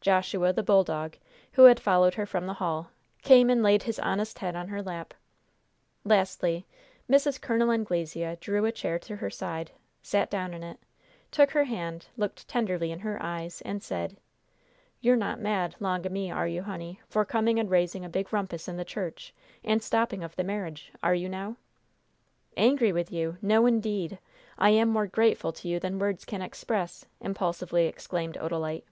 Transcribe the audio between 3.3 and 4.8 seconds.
and laid his honest head on